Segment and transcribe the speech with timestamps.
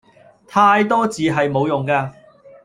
[0.47, 2.11] 太多字係無用架